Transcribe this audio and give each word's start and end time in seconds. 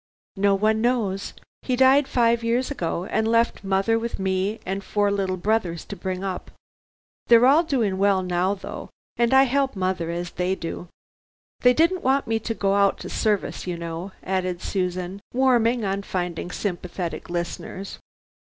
"No 0.37 0.55
one 0.55 0.81
knows. 0.81 1.35
He 1.61 1.75
died 1.75 2.07
five 2.07 2.43
years 2.43 2.71
ago, 2.71 3.05
and 3.05 3.27
left 3.27 3.63
mother 3.63 3.99
with 3.99 4.17
me 4.17 4.59
and 4.65 4.83
four 4.83 5.11
little 5.11 5.37
brothers 5.37 5.85
to 5.85 5.95
bring 5.95 6.23
up. 6.23 6.49
They're 7.27 7.45
all 7.45 7.61
doing 7.61 7.99
well 7.99 8.23
now, 8.23 8.55
though, 8.55 8.89
and 9.17 9.31
I 9.31 9.43
help 9.43 9.75
mother, 9.75 10.09
as 10.09 10.31
they 10.31 10.55
do. 10.55 10.87
They 11.59 11.75
didn't 11.75 12.01
want 12.01 12.25
me 12.25 12.39
to 12.39 12.55
go 12.55 12.73
out 12.73 12.97
to 13.01 13.09
service, 13.11 13.67
you 13.67 13.77
know," 13.77 14.11
added 14.23 14.59
Susan, 14.63 15.21
warming 15.35 15.85
on 15.85 16.01
finding 16.01 16.49
sympathetic 16.49 17.29
listeners. 17.29 17.99